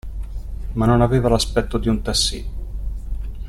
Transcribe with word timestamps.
Ma 0.73 0.87
non 0.87 1.01
aveva 1.01 1.29
l'aspetto 1.29 1.77
di 1.77 1.87
un 1.87 2.01
tassì. 2.01 2.43